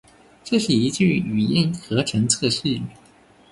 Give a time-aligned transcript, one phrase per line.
[0.43, 2.81] 这是一句语音合成测试